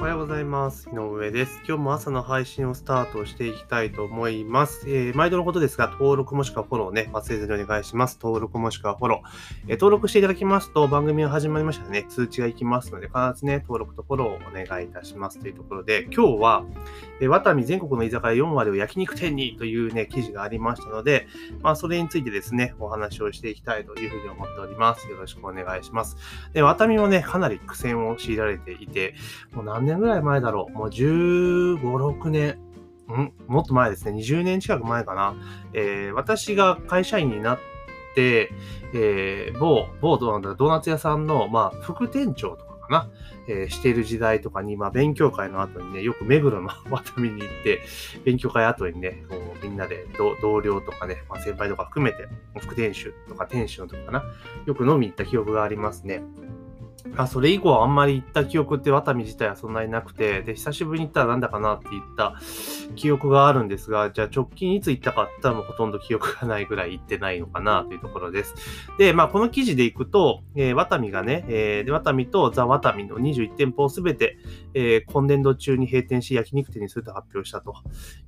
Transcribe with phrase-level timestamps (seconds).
[0.00, 0.88] おはようございます。
[0.88, 1.60] 井上です。
[1.68, 4.88] 今日も朝の配信をスタートしていきたいと思います。
[4.88, 8.18] えー毎度のことですが、登録もしくはフォローね、忘れずにお願いします。
[8.18, 9.28] 登録もしくはフォロー。
[9.68, 16.64] えー登録していただきますと、番組が始まりましたらね、通知がいきますので、必ずね、登録とフォローをお願いいたしますというところで、今日は、
[17.20, 21.26] えー、ワタミ全国の居酒屋4割を焼肉店にというね、記事がありましたので、
[21.60, 25.10] まあ、それについてですね、お話をしていきたいというふうに思っております。
[25.10, 26.16] よろしくお願いします。
[26.54, 29.14] で、ワタミもね、かなり苦戦を強いられていて、
[29.52, 30.72] もう何年年ぐらい前だろう。
[30.72, 32.58] もう15、6年。
[33.12, 33.32] ん？
[33.48, 34.18] もっと前ですね。
[34.18, 35.34] 20年近く前かな。
[35.72, 37.58] えー私が会社員になっ
[38.14, 38.50] て、
[38.94, 43.08] えー某、某ドードーナツ屋さんの、まあ、副店長とかかな。
[43.48, 47.80] えーしている時代とかに、まあ、勉強会の後にね、よく目黒の ワタミに行って、
[48.24, 52.28] 勉強会後にね、こうみんなで同同僚とかね、まあ、先輩とか含めて、
[52.60, 54.22] 副店主とか店主の時かな。
[54.66, 56.22] よく飲みに行った記憶がありますね。
[57.16, 62.34] あそれ以降あんまり行った記憶ってワタミ自体はそんなになくて、で、久しぶりに行ったらなんだかなって言った
[62.96, 68.54] 記憶があるんですが、じゃあ直近いつ行ったかって言ったらもうほとんど記憶がないぐらい行ってないのかなというところです。
[68.98, 74.38] で、まあこの記事で行くと、えーワタミがね、えーで、ワタミとザ・ワタミの21店舗をすべて、
[74.74, 77.74] えー今年度中に閉店し焼肉店にすると発表したと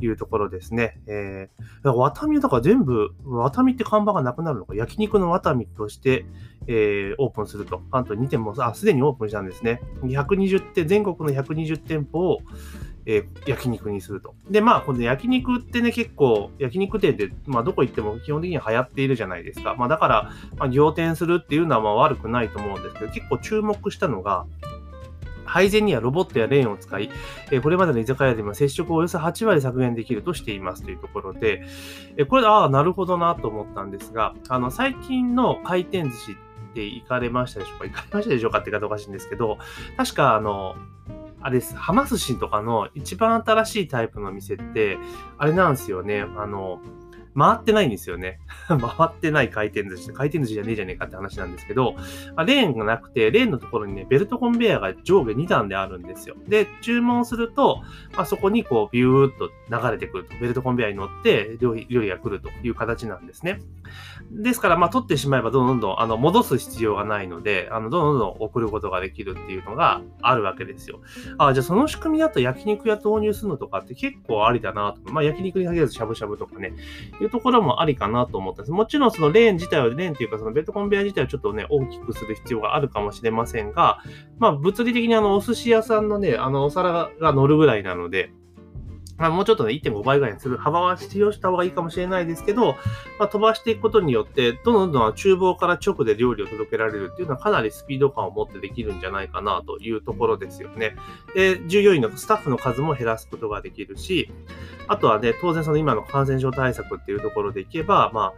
[0.00, 1.00] いうところですね。
[1.06, 6.24] えー、ワタミはだから全部、ワタミって看板がなくなるのか、焼肉のワタミとして、
[6.66, 7.82] えーオープンすると。
[7.90, 9.80] 関東2店も、あ、すでにオープンしたんですね。
[10.02, 12.40] 120店、全国の120店舗を、
[13.06, 14.34] えー焼肉にすると。
[14.50, 19.74] で、まあ、この焼肉ってね、結構、焼肉店って、まあ、どこ行っても基本的には流行っているじゃないですか。
[19.76, 24.46] まあ、だから、まあ、仰天するっていうのはまあ悪くないと思うんですけど、結構注目したのが、
[25.50, 27.10] 配膳にはロボットやレーンを使い、
[27.50, 31.64] えこれまでの居酒屋でも接触をおよそ8割削減できるとしていますというところで、
[32.16, 37.84] えこれ、ああ、なるほどなと思ったんですが、あの、最近の回転寿司って行かれましたでしょうか？
[37.84, 38.58] 行かれましたでしょうか？
[38.58, 39.58] って言い方おかしいんですけど、
[39.96, 40.76] 確か、あの、
[41.42, 44.98] あれです、はま寿司とかの一番新しいタイプの店って、
[45.38, 46.80] あれなんですよね、あの、
[47.36, 48.40] 回ってないんですよね。
[48.68, 50.12] 回ってない回転寿司。
[50.12, 51.94] 回転寿司じゃねえじゃねえかって話なんですけど、
[52.36, 56.36] まあレーンがなくて、レーンのところにね、ベルトコンベヤーが上下2段であるんですよ。
[56.48, 57.82] で、注文すると、
[58.14, 60.34] まあ、そこにこう、ビューっと流れてくると。
[60.40, 63.60] ベルトコンベヤーに乗って、料理料理が来るという形なんですね。
[64.30, 71.00] ですから、まあ、取ってしまえば、どんどんどん、あの、戻す必要がないので、あの、どんどん送ることができるっていうのがあるわけですよ。
[71.38, 75.12] あ、じゃあその仕組みだと焼肉屋投入するのとかって結構ありだなと。
[75.12, 76.72] まあ、焼肉に限らずしゃぶしゃぶとかね、
[77.24, 78.72] いうところもありかなと思ったんです。
[78.72, 84.02] もちろんそのレーン自体は、レーンっていうかそのベルトコンベヤ自体はちょっとね、大きくする必要があるかもしれませんが、
[84.38, 88.32] まあ物理的にあのお寿司屋さんのね、あのお皿が乗るぐらいなので、
[89.20, 92.72] まあ、もうちょっとね、1.5倍ぐらいにする幅は必要した方がいいかもしれないですけど、
[93.18, 100.96] まあ、飛ばしていくことによって、どんどんどん厨房から直で料理を届けられるっていうのはかなりスピード感を持ってできるんじゃないかなというところですよね。
[101.34, 104.30] で、従業員のスタッフの数も減らすことができるし、
[104.90, 108.32] あとはね、当然その今の感染症対策っていうところでいけば、ま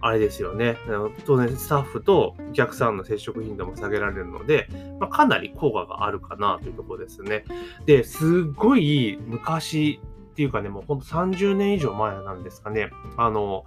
[0.00, 0.76] あ、あれですよね。
[1.24, 4.68] 当然スタッフとお客さんの接触頻度も下げられるので、
[4.98, 7.44] まあ、かなり効果があるかなというところですね。
[7.86, 10.00] で、すごい昔
[10.32, 12.90] っていうかね、もうほんと30年以上前なんですかね。
[13.16, 13.64] あの、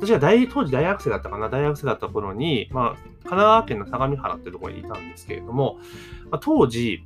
[0.00, 5.76] 私が大当時大学生だったかな、大学生だった頃に、まあ、神奈川県の相模原っていうところにいたんですけれども、
[6.30, 7.04] まあ、当時、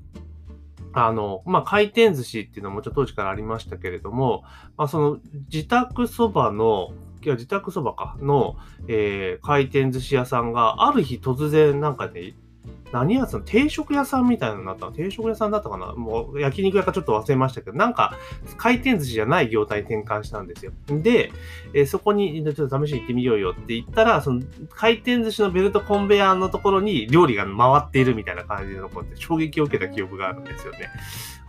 [0.92, 4.44] あの、まあ、回転寿司っていうのもちょっと当時からありましたけれども、
[4.76, 5.18] まあ、その
[5.52, 8.56] 自宅そばの、いや自宅そばかの、
[8.86, 12.34] えー回転寿司屋さんがある日突然なんかね、
[12.92, 14.92] 何屋さん定食屋さんみたいのになったの？
[14.92, 15.94] 定食屋さんだったかな？
[15.94, 18.16] もう焼肉屋かちょっと忘れましたけど、なんか
[18.56, 20.72] 回転寿司じゃない業態に転換したんですよ。
[20.88, 21.32] で、
[21.74, 30.90] えーそこにちょっと試しに行ってみようよって言ったら、その回転寿司のベルトコンベヤーのところに料理が回っているみたいな感じのこうって衝撃を受けた記憶があるんですよね。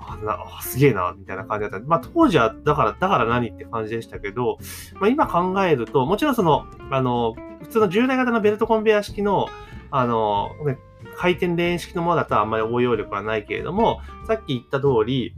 [0.01, 1.87] あなあすげえな、みたいな感じだった。
[1.87, 4.57] まあ当時は、だから、だから何って感じでしたけど、
[4.95, 9.49] まあ今考えると、もちろんその、あの、普通の従来型のベルトコンベヤー式の、
[9.91, 10.79] あの、ね
[11.17, 15.33] 回転レーン式のものだとあんまり応用力はないけれども、さっき言った通り、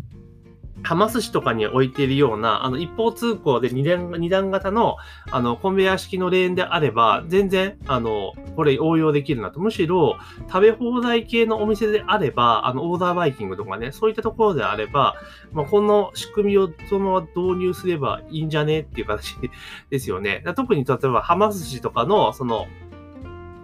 [0.84, 4.98] はま寿司とかに置いているような、あの、一方通行で二段二段型の、
[5.30, 9.60] あの、コンベヤー式のレーンであれば、全然、あの、これ応用できるなと。
[9.60, 10.18] むしろ、
[10.48, 15.16] 食べ放題系のお店であれば、あの、オーダーバイキングとかね、そういったところであれば、
[15.52, 19.36] まあ、この仕組みをそのまま導入すればいいんじゃねっていう形
[19.90, 20.44] ですよね。
[20.56, 22.68] 特に例えば、はま寿司とかの、その、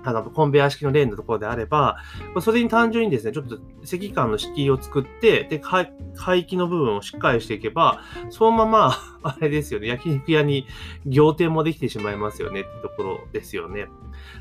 [0.10, 1.98] あの、コンベヤ式のレーンのところであれば、
[2.42, 8.94] それに単純にですね、ちょっと赤間の敷居を作って、で、海域の部分をしっかりしていけば、そのまま、
[9.24, 10.66] あれですよね、焼肉屋に
[11.06, 13.88] 行程もできてしまいますよねってところですよね。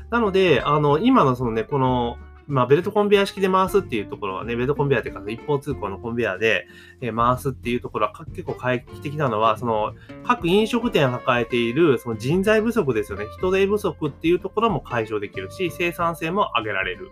[0.09, 2.17] なので、あの、今のそのね、この、
[2.47, 6.67] まあ、ベルトコンベヤ式で回すっていうところはね、ベルトコンベヤっていうか、一方通行のコンベヤで、
[7.15, 13.25] 回すっていうところは結構回帰的なのは、その、各飲食店が抱えている、その人材不足ですよね。
[13.37, 17.11] 人手不足っていうところも解消できるし、生産性も上げられる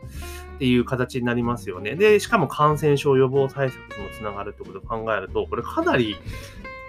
[0.55, 1.95] っていう形になりますよね。
[1.95, 6.15] で、しかも感染症予防対策にもつながるってことを考えると、これかなり、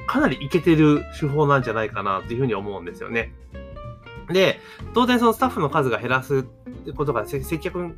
[0.06, 3.32] かなりいけてる手法なんじゃないかなっていうふうに思うんですよね。
[4.28, 4.60] で、
[4.94, 6.44] 当然そのスタッフの数が減らす
[6.92, 7.94] ことが、接客に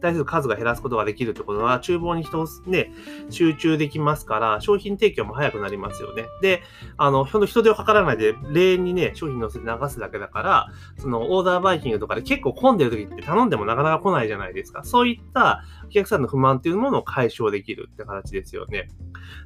[0.00, 2.92] 対する数が減らすことができるってことは、厨房に人をね、
[3.30, 6.24] 集中できますから、商品提供も早くなりますよね。
[6.42, 6.62] で、
[6.96, 10.68] あの、ほんと人手をかからないで、レーンにね、商品乗せて流すだけだから、
[10.98, 14.84] そのオーダーバイキングとかで結構混んでる時って頼んでもなかなか来ないじゃないですか。
[14.84, 18.88] そういったお客さんの不満っていうものを解消できるって形ですよね。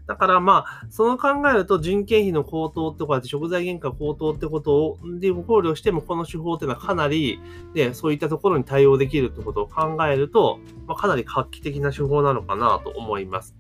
[0.06, 7.40] だからまあ、その考えると人件費の高騰とか食材原価高騰ってことを、で、考慮してもこの手法っていうのはかなり、
[7.74, 13.54] で、そうそういったところに対応できるってことを考えると、まあ、かなり画期的な手法なのかなと思います。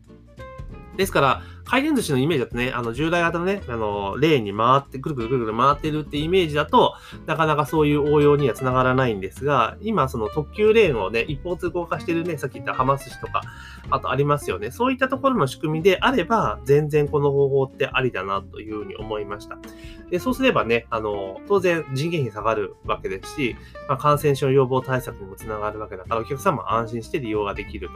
[0.96, 6.94] ですから、回転寿司のイメージだとね、あの、従来型のね、あの、レーンに回って、くるくるくるくる回ってるってイメージだと、
[7.26, 13.42] なかなかそういう応用にはつながらないんですが、今、その特急レーンをね、一方通行化してるね、さっき言った浜寿司とか、
[13.90, 14.70] あとありますよね。
[14.70, 19.58] そういったところの仕組みであれば、全然この方法ってありだなというふうに思いました。
[20.10, 23.56] で、そうすればね、あの、当然人件費下がるわけですし、
[23.88, 27.94] まあ、感染症予防対策にもつながるわけだから、お客さんも安心して利用ができると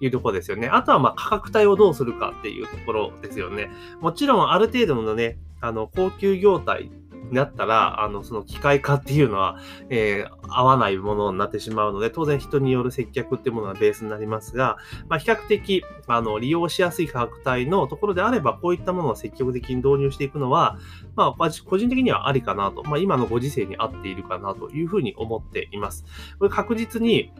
[0.00, 0.68] いうところですよね。
[0.68, 3.70] あとは、まあ、価格帯をどうするかっていうところですよね。
[4.00, 6.90] もちろんある程度のね、あの、高級業態
[7.32, 14.76] になったら、あの、その機械化っていうのは、えー、合わないものになってしまうので、当然人による接客っていうものがベースになりますが、
[15.08, 20.78] まあ、比較的、あの、利用しやすい価格帯のところであれば、こういったものを積極的に導入していくのは、
[21.16, 26.04] まあ、個人的にはありかなと、まあ、今のご時世に合っているかなというふうに思っています。
[26.38, 27.32] これ確実に、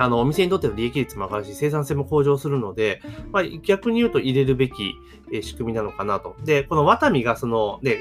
[0.00, 3.02] あの、お店にとっての利益率も上がるし、生産性も向上するので、
[3.32, 4.94] まあ、逆に言うと入れるべき
[5.42, 6.36] 仕組みなのかなと。
[6.42, 7.98] で、このワタミがその、ね、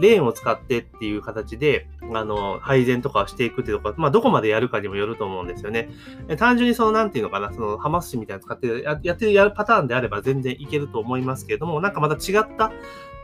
[0.00, 5.90] レーンを使ってっていう形で、あの、配膳とかをしていくっていうところ、まあ、どこまでやるかにもよると思うんですよね。
[6.38, 12.72] 単純にその、なんていうのかな、その、ハマスシみたいなの使ってややってるやるパターンであれば全然いけると思いますけれども、なんかまた違った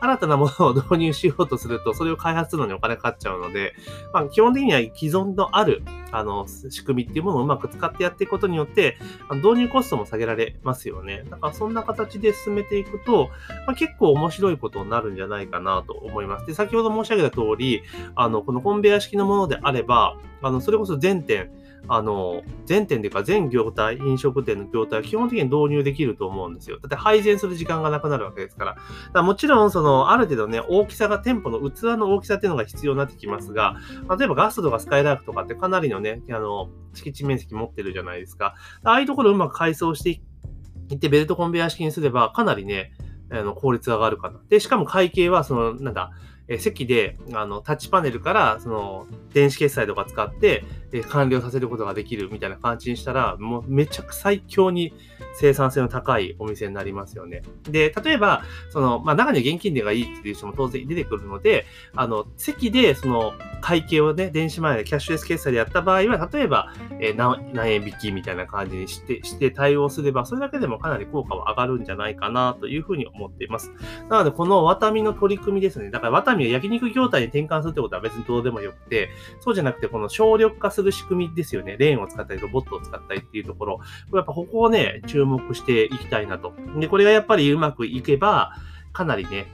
[0.02, 3.74] 新たなものを導入しようとすると、それを開発するのにお金かかっちゃうので、
[4.12, 8.98] まあ、基本的には既存のある、あの、仕組みっていうものをうまく使ってやっていくことによって、
[9.30, 11.22] 導入コストも下げられますよね。
[11.30, 13.30] だからそんな形で進めていくと、
[13.64, 16.41] まあ、結構面白いことになるんじゃないかなと思います。
[16.46, 17.82] で、先ほど申し上げた通り、
[18.14, 21.50] あの、このコンベヤ式のものであれば、あの、それこそ全店、
[21.88, 26.78] あの、全店というか全業態、飲食店の業態は基本的に導入できると思うんですよ。
[26.80, 28.74] だって配膳する時間がなくなるわけですから。
[28.74, 28.82] か
[29.14, 33.76] らもちろん、その、ある程度ね、大きさが、店舗の器の大きさっていうのが必要になってきますが、
[34.16, 38.54] 例えばガストとかスカイラークとかってかなりのね、あの、敷地面積持ってるじゃないですか。
[38.84, 42.92] ああいうところをうまく改装していって、ベルトコンベヤ式にすれば、かなりね、
[43.30, 44.40] あの効率が上がるかな。
[44.48, 46.10] で、しかも会計は、その、なんだ、
[46.48, 54.92] え席であのタッチパネルからその電子決済とか使って、え完了させることができるみたいな感じにしたら、もうめちゃく最強に
[55.34, 57.42] 生産性の高いお店になりますよね。
[57.64, 73.70] で、例えば、その、まあ、中には現金でがいいっていう人も当然出てくるので、あの、席でその会計をね、電子マネーでキャッシュレス決済でやった場合は、例えば、えー、何何円引きみたいな感じにして、して対応すれば、それだけでもかなり効果は上がるんじゃないかなというふうに思っています。
[74.08, 75.90] なので、このワタミの取り組みですね。
[75.90, 81.76] だから、ワタミを焼肉業態に転換するってことは別にどうでもよくて、そうじゃなくて、この省力化するする仕組みですよね。
[81.78, 83.80] レーンを使ったり、ロボットを使ったりっていうところ。
[84.12, 86.52] やっぱここをね、注目していきたいなと。
[86.78, 88.52] で、これがやっぱりうまくいけば、
[88.92, 89.46] かなりね、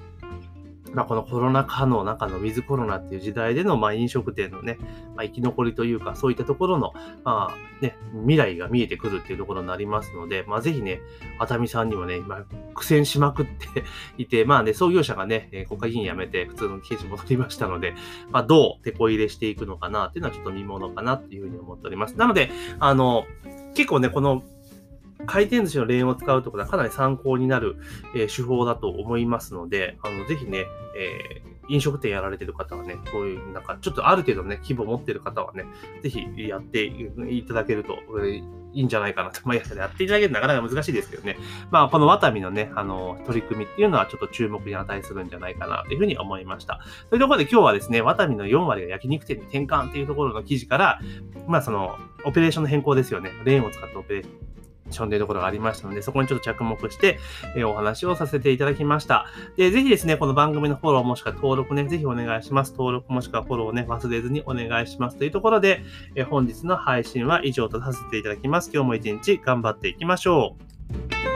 [0.94, 4.78] まあ、このコロナ禍の中のウィズコロナっていう時代での、まあ、飲食店のね、
[5.14, 6.92] まあ、生き残りというか、そういったところの、
[7.24, 11.00] まあ、ね、未来が見えてくるっていうところになりますので、まあ、ぜひね、
[11.38, 13.84] 熱海さんにもね、今、苦戦しまくって
[14.16, 17.94] いて、まあね、創業者がね、国会議員辞めて普通の経営者戻りましたので、
[18.30, 22.16] まあ、どう手こ入れしていくのかなっていうのはちょっと見ものかなっていうふうに思っております。
[22.16, 23.24] なので、あの、
[23.74, 24.42] 結構ね、この
[25.26, 27.76] 回転寿司のレーンを使うところはかなり参考になる、
[28.14, 35.64] え、手法だと思いますので、あの、ぜひね、えー、飲食店やられてる方はね、こういう、なんか、ちょっとある程度ね、規模持ってる方はね、
[36.02, 39.40] ぜひやっていただけると、えいいんじゃないかなと。
[39.44, 41.36] まあ、やっていただけるとなかなか難しいですけどね。
[41.70, 46.80] まあ、このワタミのね、あの、取り組みっていうのはちょっと注目に値するんじゃないかなというふうに思いました。
[47.10, 51.00] というところで今日はですね、ワタミの4割が焼肉店に転換っていうところの記事から、
[51.46, 53.30] まあ、その、オペレーションの変更ですよね。
[53.44, 54.57] レーンを使ったオペレーション。
[54.90, 57.18] ションというところがありましたので、そこにちょっと着目して、
[57.56, 59.26] え、お話をさせていただきました。
[59.56, 62.72] で、ぜひですね、この番組のフォローもしくは登録ね、ぜひお願いします。
[62.72, 65.16] 登録もしくはフォローをね、忘れずにお願いします。
[65.16, 65.82] というところで、
[66.14, 68.70] え、本日の配信は以上とさせていただきます。
[68.72, 70.56] 今日も一日頑張っていきましょ
[71.24, 71.27] う。